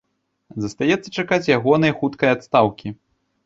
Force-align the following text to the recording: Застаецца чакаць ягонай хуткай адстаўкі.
Застаецца 0.65 1.13
чакаць 1.19 1.51
ягонай 1.59 1.95
хуткай 2.03 2.35
адстаўкі. 2.41 2.87